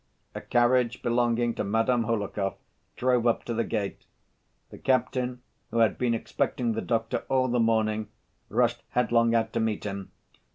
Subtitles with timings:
[0.33, 2.55] A carriage belonging to Madame Hohlakov
[2.95, 4.03] drove up to the gate.
[4.71, 8.07] The captain, who had been expecting the doctor all the morning,
[8.49, 10.09] rushed headlong out to meet him.